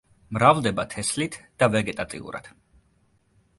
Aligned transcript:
მრავლდება 0.37 0.85
თესლით 0.93 1.37
და 1.63 1.69
ვეგეტატიურად. 1.77 2.53